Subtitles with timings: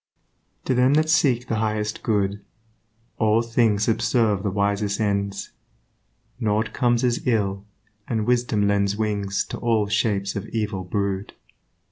[0.65, 2.43] To them that seek the highest good
[3.19, 5.51] All things subserve the wisest ends;
[6.39, 7.65] Nought comes as ill,
[8.07, 11.33] and wisdom lends Wings to all shapes of evil brood.